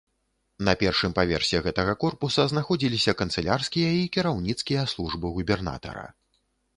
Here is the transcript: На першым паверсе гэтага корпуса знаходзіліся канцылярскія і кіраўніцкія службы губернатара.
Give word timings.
На 0.67 0.73
першым 0.83 1.11
паверсе 1.17 1.59
гэтага 1.65 1.93
корпуса 2.03 2.45
знаходзіліся 2.53 3.13
канцылярскія 3.19 3.91
і 3.99 4.07
кіраўніцкія 4.15 4.87
службы 4.95 5.25
губернатара. 5.37 6.07